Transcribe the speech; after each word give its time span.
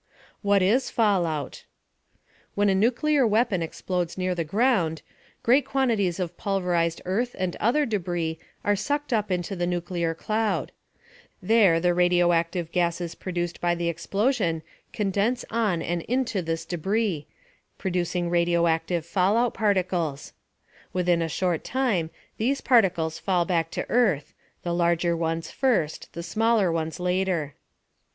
WHAT 0.41 0.63
IS 0.63 0.89
FALLOUT? 0.89 1.63
When 2.55 2.69
a 2.69 2.73
nuclear 2.73 3.27
weapon 3.27 3.61
explodes 3.61 4.17
near 4.17 4.33
the 4.33 4.43
ground, 4.43 5.03
great 5.43 5.63
quantities 5.63 6.19
of 6.19 6.35
pulverized 6.37 7.03
earth 7.05 7.35
and 7.37 7.55
other 7.57 7.85
debris 7.85 8.39
are 8.65 8.75
sucked 8.75 9.13
up 9.13 9.29
into 9.29 9.55
the 9.55 9.67
nuclear 9.67 10.15
cloud. 10.15 10.71
There 11.39 11.79
the 11.79 11.93
radioactive 11.93 12.71
gases 12.71 13.13
produced 13.13 13.61
by 13.61 13.75
the 13.75 13.89
explosion 13.89 14.63
condense 14.91 15.45
on 15.51 15.83
and 15.83 16.01
into 16.01 16.41
this 16.41 16.65
debris, 16.65 17.27
producing 17.77 18.27
radioactive 18.31 19.05
fallout 19.05 19.53
particles. 19.53 20.33
Within 20.93 21.21
a 21.21 21.29
short 21.29 21.63
time, 21.63 22.09
these 22.37 22.59
particles 22.59 23.19
fall 23.19 23.45
back 23.45 23.69
to 23.69 23.85
earth 23.87 24.33
the 24.63 24.73
larger 24.73 25.15
ones 25.15 25.51
first, 25.51 26.11
the 26.13 26.23
smaller 26.23 26.71
ones 26.71 26.99
later. 26.99 27.53